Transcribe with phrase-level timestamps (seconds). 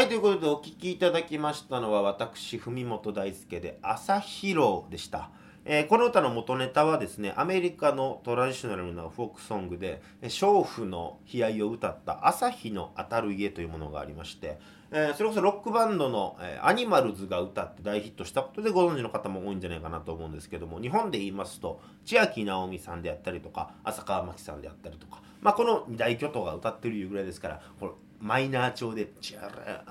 [0.00, 5.28] はい、ということでお聴きいただきましたのは私、文本大輔で朝広でした。
[5.66, 14.58] えーこの歌の元ネタはですね、アメリカのトラディショナルなフォークソングで、え娼婦の悲哀を歌った朝日の当たる家というものがありまして、
[14.90, 29.89] えーそれこそロックバンドの、えーアニマルズが歌って大ヒットしたことでご存知の方も多いんじゃないかなと思うんですけども、日本で言いますと、千秋直美さんであったりとか、浅川真紀さんであったりとか、まあ、この大巨頭が歌ってるいうぐらいですから、このマイナー調で、チャラ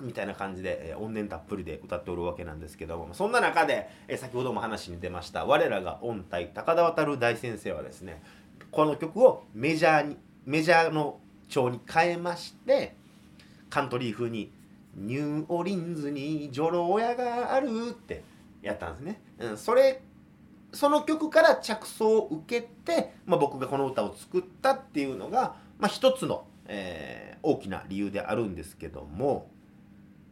[0.00, 8.22] みたいな感じで、えー音源たっぷりで歌っておるわけなんですけども、そんな中で、えー先ほども話に出ました、我らが音体、高田渡大先生はですね、
[8.70, 12.94] この曲をメジャーに、メジャーの調に変えまして、
[13.70, 14.50] カントリー風に、
[14.94, 18.22] ニューオリンズに女郎屋があるって
[18.62, 19.20] やったんですね。
[19.38, 20.02] うん、それ
[20.72, 29.48] その曲から着想を受けて、まあ、僕がこの歌を作ったっていうのが、まあ、一つの、えー大きな理由であるんですけども、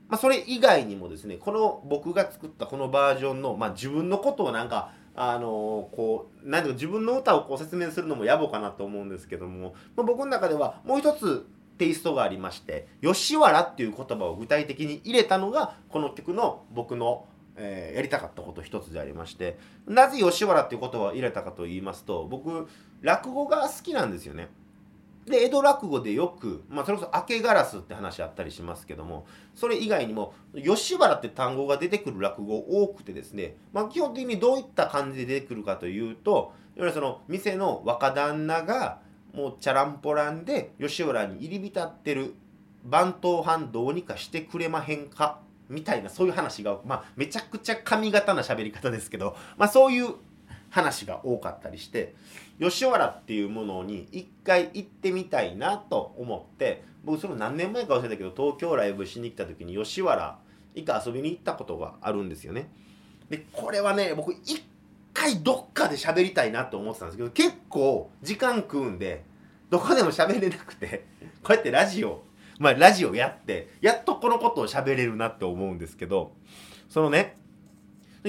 [0.09, 11.46] まあ、それ以外にもですねこの僕が作ったこのバージョンの、まあ、自分のことをなんかあのーこうなんていうか自分の歌をこう説明するのも野暮かなと思うんですけども、まあ、僕の中ではもう一つ
[11.79, 17.26] テイストがありまして「吉原」っていう言葉を具体的に入れたのがこの曲の僕の、
[17.57, 22.68] えーやりたかったこと一つでありましてなぜ吉原っていう言葉を入れたかと言いますと僕
[23.01, 24.48] 落語が好きなんですよね。
[25.27, 39.01] で江戸落語でよく、まあ、それこそ明けガラスって話あったりしますけどもそれ以外にも吉原って単語が出てくる落語多くてですね、まあ、基本的にどういった感じで出てくるかというといわゆるその店の若旦那が
[39.32, 42.35] もうチャランポランで吉原に入り浸ってる
[42.85, 50.15] 番頭藩どうにかしてくれまへんかみたいなそういう話が、まあ、めちゃくちゃ髪型な喋り方ですけど、まあ、そういう
[50.70, 52.14] 話が多かったりして
[52.60, 60.38] 吉原っていうものに一回行ってみたいなと思って僕それ何年前か忘れたけど東京ライブしに来た時に吉原
[60.74, 62.68] 一回遊びに行ったことがあるんですよね。
[63.30, 64.62] でこれはね僕一
[65.12, 69.24] 回どっかで喋りたいなと思ってたんですけど結構時間食うんで
[69.70, 71.06] どこでも喋れなくて
[71.42, 72.22] こうやってラジオ
[72.58, 76.32] まあラジオやってやっとこのことを喋れるなって思うんですけど
[76.88, 77.36] そのね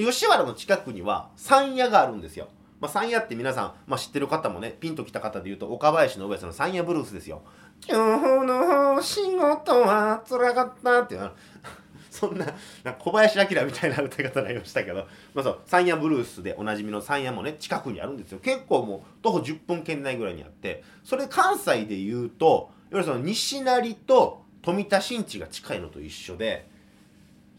[0.04, 2.48] 吉原の近くには山屋があるんですよ。
[2.80, 7.42] まあ、山屋って皆さん、まあ、知ってる方もねピンときた方で言うと岡林の上さんの山屋ブルースですよ。
[7.86, 11.30] 今日の仕事は辛かったっていう
[12.10, 12.46] そんな
[12.82, 26.68] な小林明みたいな歌い方になりましたけど、まあ、そう山屋ブルースでおなじみの山屋もね近くにあるんですよ結構もう徒歩10分圏内ぐらいにあってそれ関西で言うといわゆるその西成と富田新地が近いのと一緒で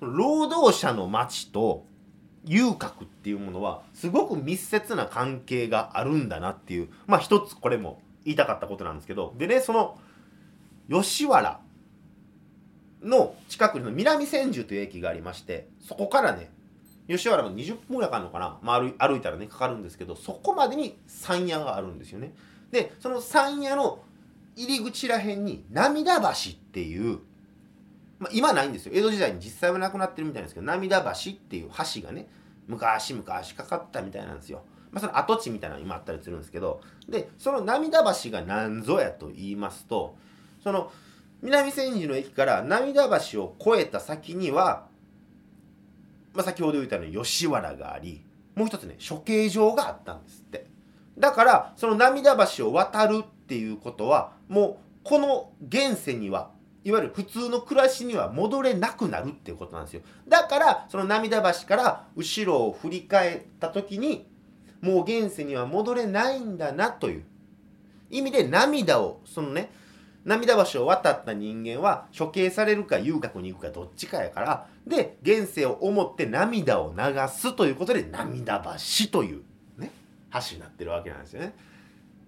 [0.01, 1.85] 労働者の町と
[2.45, 9.97] 遊郭っていうものはすごく密接な関係があるんだなっていうまあ一つこれも言いたかったことなんですけどでねその
[10.89, 11.59] 吉原
[13.03, 16.49] の近くに南千住という駅がありましてそこからね
[17.07, 22.33] 吉原の20分ぐらいかかるのかな、まあ、歩い歩いたらねかかるんですけどそこまでに山屋があるんですよね。
[22.71, 23.99] でその山屋の
[24.55, 27.19] 入り口らへんに涙橋っていう
[28.19, 28.91] まあ、今ないんですよ。
[28.93, 32.27] 江戸時代に実際はなくなってるみたいなんですけど涙橋っていう橋がね
[32.67, 40.15] 昔昔かかったみたいなんですよ、まあ、その跡地みたいなの今あったりするんですけどでその涙橋が何ぞやと言いますと
[40.63, 40.91] その
[41.41, 44.87] 南千住の駅から涙橋を越えた先には、
[46.33, 48.23] まあ、先ほど言ったように吉原があり
[48.55, 50.67] もう一つね処刑場があったんですって。
[51.17, 56.51] だからその涙橋を渡るっていうことはもうこの現世には
[56.83, 60.01] いわゆる普通の暮らしには戻れなくなるっていうことなんですよ。
[60.27, 64.27] だからその涙橋から後ろを振り返った時に
[64.81, 67.23] もう現世には戻れないんだなという。
[68.09, 69.71] 意味で涙をそのね
[70.25, 78.63] 涙橋を渡った人間は処刑されるか遊郭に行くかどっちかやからで現世を思って涙を流すということで涙
[78.99, 79.43] 橋という
[79.77, 79.91] ね
[80.33, 81.55] 橋になってるわけなんですよね。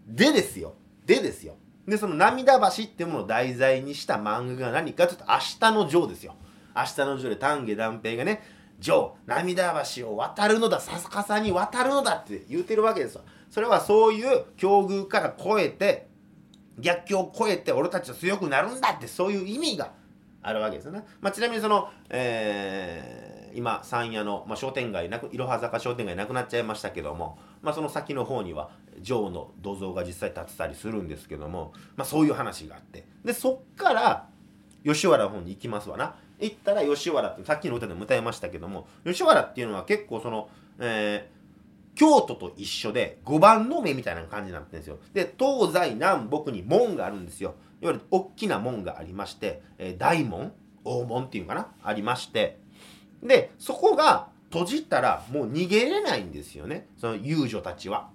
[0.07, 0.73] でですよ。
[1.05, 1.55] でですよ。
[1.87, 6.35] でその涙橋っていうものを題材にした漫画が何かちょっと明日のジョーですよ。
[6.75, 8.41] 明日のジョーで丹下断平がね
[8.79, 13.21] ジョー涙橋を渡るのだ逆さに渡るのだって言うてるわけですよ。
[13.49, 16.07] それはそういう境遇から越えて
[16.79, 19.91] 逆境を越えて俺たちは強くなるんだってそういう意味が
[20.41, 33.05] あるわけですよね、まあ、ちなみにその、えー今山谷の、まあ、商店街なくいろは坂商店街なくなっちゃいましたけども、まあ、その先の方にはジョーの土蔵が実際立ってたりするんですけども、まあ、そういう話があって。
[33.23, 34.27] でそっから
[34.85, 36.15] 吉原の方に行きますわな。
[36.39, 40.49] 行ったら吉原ってさっきの歌でも歌いましたけども吉原っていうのは結構その、
[40.79, 41.41] えー
[41.93, 44.99] 京都と一緒で5番の目みたいな感じになってるんですよ。
[45.13, 47.55] で東西南北に門があるんですよ。
[47.81, 50.53] いわゆる大きな門がありまして、えー大門
[50.85, 51.67] 大門っていうかな？
[51.83, 52.59] ありまして。
[53.21, 56.87] でそこが閉じたらもう逃げれないんですよね。
[56.97, 58.09] その遊女たちは。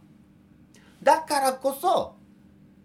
[1.03, 2.17] だからこそ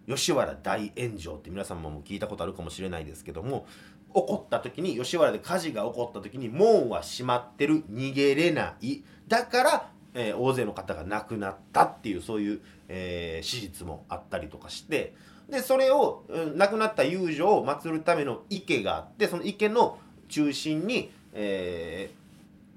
[0.07, 3.65] 吉原大炎上って皆さんも聞いたことあるかもしれないですけども
[4.07, 9.03] 起こった時に吉原で火事が起こった時に門は閉まってる逃げれない。
[9.27, 15.13] だからえー、大勢の方が亡くなったっていうそういう、えー、史実もあったりとかして
[15.49, 19.99] でそれを、うん、亡くなった遊女を祀るための池があってその池の
[20.29, 22.09] 中心に、え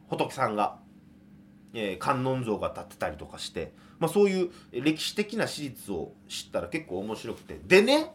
[0.09, 0.77] ー、仏さんが、
[1.75, 7.61] えー、観音像が立ってたりとかして、まあ、そういう歴史的な史実を知ったら結構面白くて。
[7.67, 8.15] でね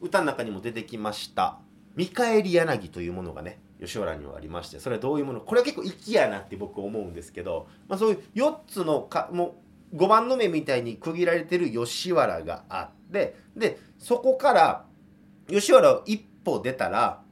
[0.00, 1.58] 歌の中にも出てきました。
[1.94, 5.40] 見返り柳というものがね吉原にはありましてそれはどういうもの？
[5.40, 9.56] これは結構粋やなって僕思うんですけど、まあ、そういう4つのかも
[9.92, 14.84] う5番の目みたいに区切られてる吉原があってでそこから
[15.48, 17.22] 吉原を一歩出たら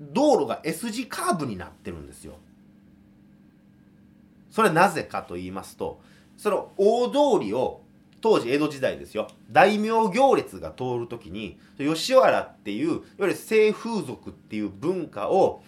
[0.00, 2.38] 道路が S 字カーブになってるんですよ。
[4.52, 6.00] それはなぜかと言いますと
[6.36, 7.80] その大通りを
[8.20, 15.64] 当時江戸時代ですよ大名行列が通る時に吉原っていういわゆる性風俗っていう文化を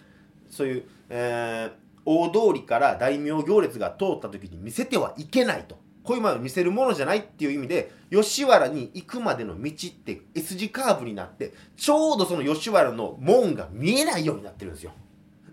[0.49, 1.71] そういう、えー、
[2.05, 14.91] 大通りから大名行列が通った時に見せてはいけないとこういうものを見せるものじゃないっていう意味で吉原に行くまでの道って S 字カーブになってちょうどその吉原の門が見えないようになってるんですよ。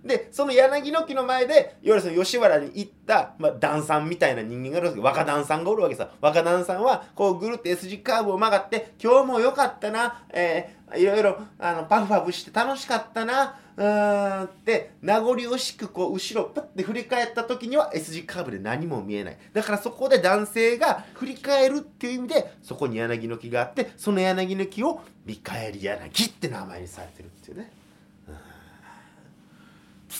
[0.05, 5.01] でその柳の木の前でいわゆるその吉原に行った、まあ、段さんみたいな人間がいるわけ。
[5.01, 6.09] 若旦さんがおるわけさ。
[6.21, 13.59] 若旦さんはこうぐるっと S 字カーブを曲がって今日も良かったな、えー、いろいろあのパフパフして楽しかったな。
[13.75, 19.39] うーんって名残惜しくこう後ろプッて振り返った時には S 字カーブで何も見えない。
[19.53, 27.73] だからそこで男性が振り返るっていう意味でそこに柳の木があってその柳の木を見返り柳って名前にされてるっていうね。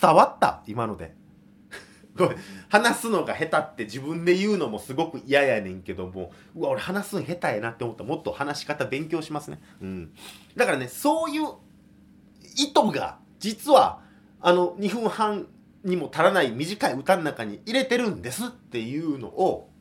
[0.01, 0.63] 伝わった？
[0.67, 1.15] 今ので。
[2.17, 2.39] ごめん。
[2.69, 6.33] 話すのが下手って自分で言うのもすごく嫌やねんけども。
[6.55, 8.03] うわ俺話すの下手やなって思った。
[8.03, 9.61] らもっと話し方勉強しますね。
[9.81, 10.15] うん。
[10.57, 11.47] だからねそういう
[12.57, 14.01] 意図が実は
[14.41, 15.47] あの2分半
[15.85, 19.72] にも足らない短い歌の中に入れてるんですっていうのを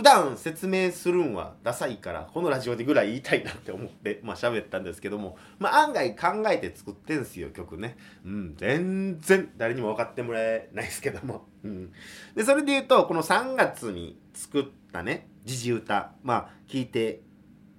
[0.00, 7.98] 普段説明するんはダサいからこのラジオでぐらい言いたいなって思ってまあ喋ったんですけどもまあ案外考えて作ってんすよ曲ね。
[8.24, 11.44] うん全然誰にも分かってもらえないですけども。
[11.64, 11.92] うん。
[12.34, 17.20] でそれで言うとこの3月に作ったね時事歌まあ聞いて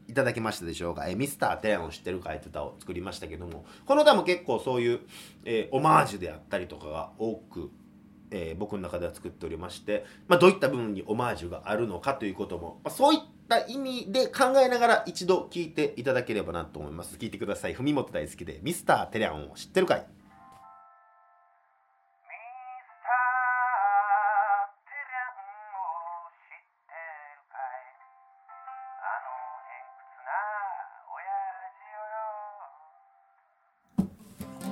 [0.07, 4.99] いただけましたでしょうか、えミスター・テランを知ってるかいって歌を作りましたけどもこの歌も結構そういう、
[5.45, 7.71] えー、オマージュであったりとかが多く
[8.31, 17.17] えー、僕の中では作っておりまして、まあ、どういった部分にオマージュがあるのかということも、まあ、そういった意味で考えながら一度聞いていただければなと思います。
[17.17, 17.73] 聞いてください。
[17.73, 20.05] 文元大好きでミスターテレアンを知ってるかい？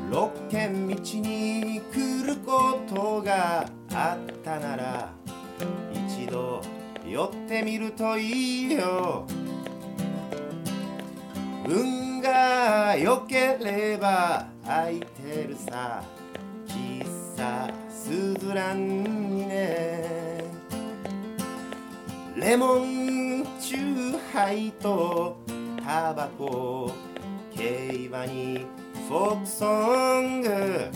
[0.10, 5.14] 六軒道に来ることがあったなら
[6.08, 6.62] 一度
[7.08, 9.28] 寄ってみるといいよ。
[11.68, 16.04] 運が良ければ空いてるさ。
[16.68, 17.06] 喫
[17.38, 20.44] 茶スズランにね。
[22.36, 25.38] レモンチューハイと
[25.86, 26.92] タバコ
[27.56, 28.66] 競馬に
[29.10, 30.92] フォークソング。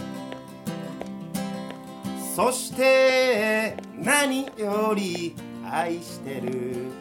[2.36, 5.36] そして何より
[5.68, 6.92] 愛してる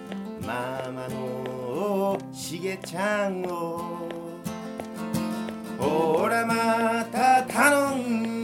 [0.41, 4.09] ママのしげちゃんを。
[5.79, 7.91] ほらまた頼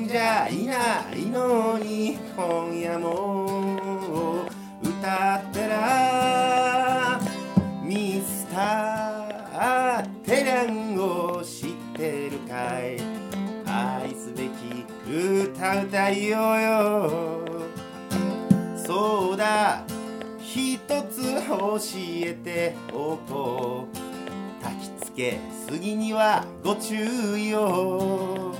[0.04, 4.44] んじゃいないのに今夜も
[4.82, 6.47] 歌ってら
[11.98, 12.96] てるかい
[13.66, 17.40] 愛すべき歌歌いようよ。
[18.76, 19.82] そうだ
[20.40, 20.78] 一
[21.10, 21.78] つ教
[22.22, 24.64] えておこう。
[24.64, 28.54] 焚きつけすぎにはご注意を。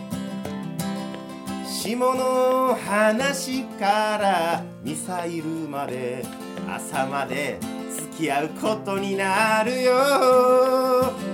[1.65, 6.25] 下の話からミサイルまで
[6.69, 11.28] 朝まで付き合うことになるよ。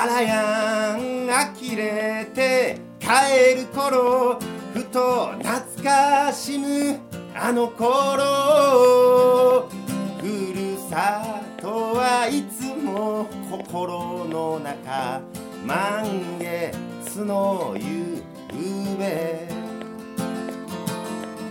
[0.00, 4.38] あらやん呆れて帰る頃
[4.72, 7.00] ふと懐かしむ
[7.34, 9.68] あの頃。
[10.20, 15.20] ふるさとはいつも心の中
[15.66, 18.22] 満月の夕
[19.00, 19.48] べ。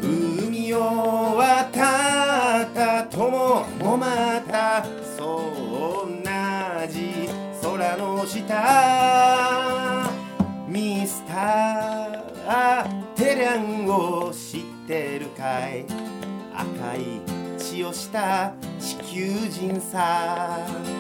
[0.01, 4.85] 海を渡った友もまた
[5.17, 5.66] そう
[7.87, 10.11] 空の下
[10.67, 15.85] ミスターテレャンを知ってるかい？
[16.53, 17.21] 赤い
[17.57, 20.96] 血をした地球人さ。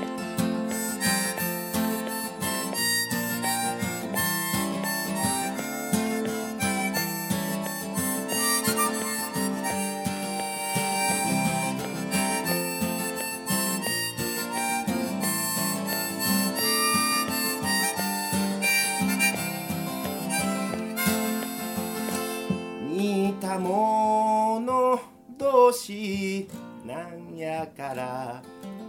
[27.17, 28.41] んやから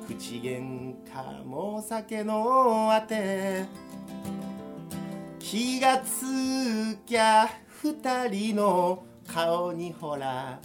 [0.07, 3.67] 口喧嘩も酒のあて。
[5.39, 7.49] 気がつきゃ
[7.83, 10.61] 二人の顔にほら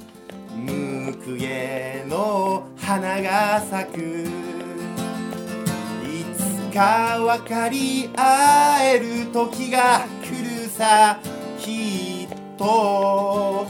[0.53, 3.99] むくげの花が咲く。
[6.03, 11.17] いつか分かり合える時が来るさ。
[11.57, 13.65] きっと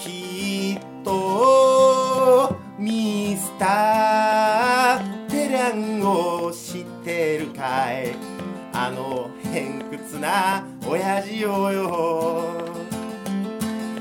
[0.00, 2.55] きっと。
[2.78, 8.14] ミスターテランを知ってるかい？
[8.74, 12.52] あの偏屈な親父をよ。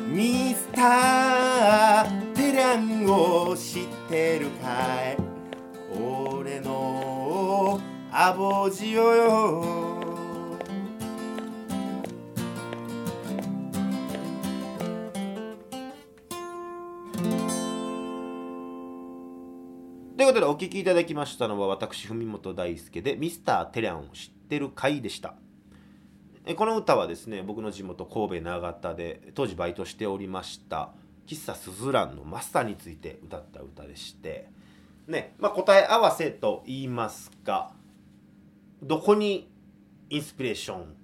[0.10, 4.68] ミスターテランを知ってるか
[5.10, 5.18] い？
[5.98, 7.80] 俺の
[8.12, 10.15] アボジよよ。
[20.36, 25.36] ことでお聴きいただきましたのは私文本大輔で「ミスターテレャンを知ってる回」でした。
[26.58, 30.90] この歌はですね僕の地元神戸長田で当時バイトしておりました
[31.26, 34.50] 喫茶スズランのマスターについて歌った歌でして
[35.08, 37.72] ねまあ答え合わせと言いますか
[38.84, 39.50] どこに
[40.10, 40.96] インスピレーション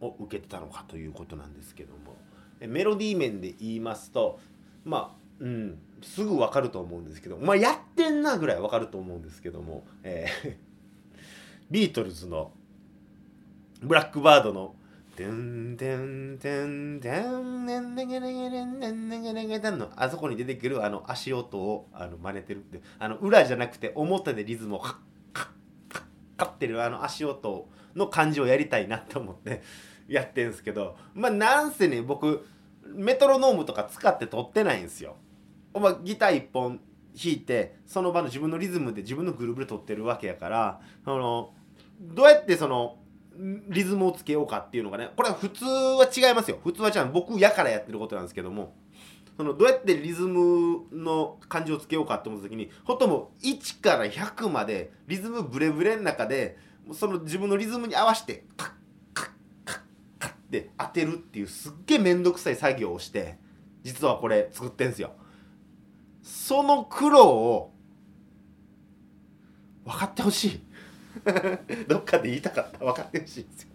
[0.00, 2.16] を受けてたのかということなんですけども
[2.60, 4.40] メロディー面で言いますと
[4.84, 5.78] まあうん。
[6.02, 7.38] すぐ分かると思うんですけど。
[7.38, 10.56] まあやってんなぐらい分かると思うんですけども、えー
[11.70, 12.52] ビートルズの
[13.82, 14.76] ブラックバードの
[15.16, 24.94] 「てんてんてんてんねんねげねげねんねんねげねげねん」のあそこに出てくるあの足音をあの真似てるってあの裏じゃなくて表でリズムをカッ
[25.32, 25.46] カッ
[25.88, 26.02] カッ
[26.36, 29.62] カッってるあの足音の感じをやりたいなと思って
[30.06, 32.46] やってんすけどまあなんせね僕
[32.86, 35.16] メトロノームとか使って撮ってないんですよ。
[35.80, 36.80] まあ、ギター一本
[37.16, 41.52] 弾いてその場の自分のリズムで自分のグルーブで撮ってるわけやからあの
[42.00, 42.98] どうやってその
[43.36, 46.58] リズムをつけようかっていうのがねこれは普通は違いますよ。
[46.62, 47.10] 普通は違う。
[47.12, 48.74] 僕やからやってることなんですけども。
[49.36, 56.56] そのどうやってリズムの感じをつけようかって思った時にほともう1から100までリズムブレブレの中で
[56.92, 58.68] その自分のリズムに合わせてカッ
[59.12, 59.28] カッ
[59.64, 59.80] カッ
[60.20, 63.36] カッって当てるっていうすっげえ面倒くさい作業をして
[63.82, 65.10] 実はこれ作ってんすよ。
[66.24, 67.74] その苦労を
[69.84, 70.60] 分かってほしい。
[71.86, 72.78] どっかで言いたかった。
[72.78, 73.68] 分かってほしいんですよ。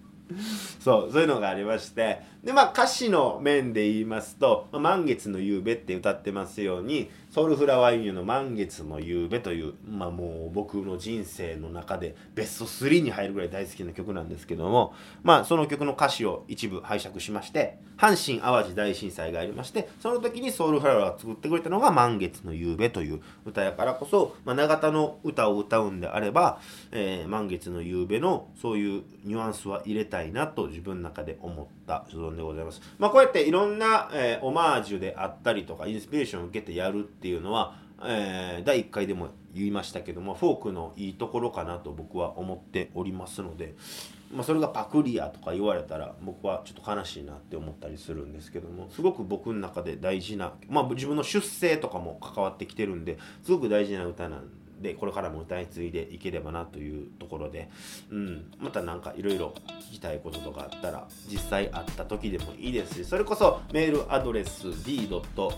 [0.79, 26.61] そうそういうのがありましてでまあ歌詞の面で言いますと「まあ満月の夕べ」って歌ってますようにソウルフラワーユニオンの「満月の夕べ」というまあもう僕の人生の中でベスト3に入るぐらい大好きな曲なんですけどもまあその曲の歌詞を一部拝借しまして阪神・淡路大震災がありましてその時にソウルフラワーが作ってくれたのが「満月の夕べ」という歌やからこそ、まあ、長田の歌を歌うんであれば
[26.93, 32.81] 「えー満月の夕べ」のそういうニュアンスは入れたいなと自分の中で思ってた所存でございます。
[32.99, 43.75] まあ、こうやっていろんな、えーオマージュであったりとかインスピレーションを受けてやるっていうのは、えー第1回でも言いましたけどもフォークのいいところかなと僕は思っておりますので、
[44.31, 57.69] まあ、それがパクリやとか言われたら僕はちょっと悲しいなって思ったりするんですけどもすごく僕の中で大事な、まあ、自分の出生とかも関わってきてるんですごく大事な歌なんででこれからも歌い継いでいければなというところで、
[58.09, 59.53] うん、また何かいろいろ
[59.91, 65.53] 聞きたいこととかあったら実際会った時でもいいですしそれこそメールアドレス d.fumimoto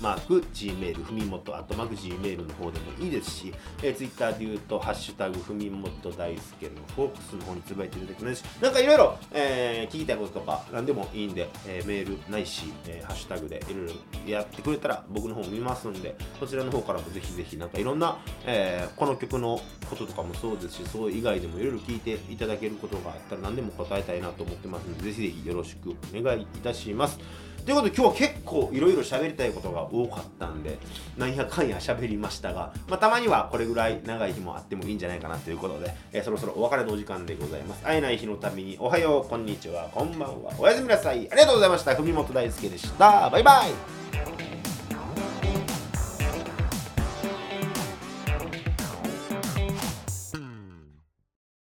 [0.00, 27.18] マーク Gmail ふみもとアットマーク Gmail の方でもいいですし、えー、Twitter で言うと「ハッシュタグふみもと大輔のフォークス」の方につぶやいていただきますしなんかいろいろ聞きたいこととか何でもいいんで、えー、メールないし、えー、ハッシュタグでいろいろやってくれたら僕の方見ますんでそちらの方からもぜひぜひなんかいろんな、えー、この曲のこととかもそうですしそう以外でもいろいろ聞いていただけることがあったら何でも答えたいなと思ってますのでぜひぜひよろしくお願いいたします。
[27.64, 30.78] ということで今日は結構いろいろ喋りたいことが多かったんで
[31.16, 37.82] なんやかんや喋りましたが、まあ、たまにはこれぐらい長い日もあってもいいんじゃないかなということで、えー、そろそろお別れのお時間でございます。
[37.82, 41.30] 会えない日のためにおはようこんにちはこんばんはおやすみなさい。
[41.30, 41.94] ありがとうございました。
[41.94, 43.30] 文本大輔でした。
[43.30, 44.03] バイバイ。